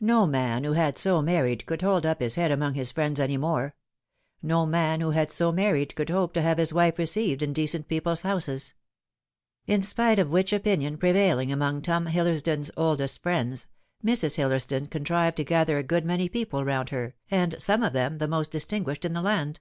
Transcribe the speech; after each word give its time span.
No 0.00 0.26
man 0.26 0.64
who 0.64 0.72
had 0.72 0.98
so 0.98 1.22
married 1.22 1.66
could 1.66 1.82
hold 1.82 2.04
up 2.04 2.18
his 2.18 2.34
head 2.34 2.50
among 2.50 2.74
his 2.74 2.90
friends 2.90 3.20
any 3.20 3.36
more; 3.36 3.76
no 4.42 4.66
man 4.66 5.00
who 5.00 5.12
had 5.12 5.30
so 5.30 5.52
married 5.52 5.94
could 5.94 6.10
hope 6.10 6.32
to 6.32 6.42
have 6.42 6.58
his 6.58 6.72
wife 6.72 6.98
received 6.98 7.42
in 7.42 7.52
decent 7.52 7.86
people's 7.86 8.22
houses. 8.22 8.74
In 9.68 9.80
spite 9.80 10.18
of 10.18 10.32
which 10.32 10.52
opinion 10.52 10.98
prevailing 10.98 11.52
among 11.52 11.80
Tom 11.80 12.06
Hillersdon's 12.06 12.72
oldest 12.76 13.22
friends 13.22 13.68
Mrs. 14.04 14.34
Hillersdon 14.34 14.88
contrived 14.88 15.36
to 15.36 15.44
gather 15.44 15.78
a 15.78 15.84
good 15.84 16.04
many 16.04 16.28
people 16.28 16.64
round 16.64 16.90
her, 16.90 17.14
and 17.30 17.54
some 17.62 17.84
of 17.84 17.92
them 17.92 18.18
thfe 18.18 18.28
most 18.28 18.50
distinguished 18.50 19.04
in 19.04 19.12
the 19.12 19.22
land. 19.22 19.60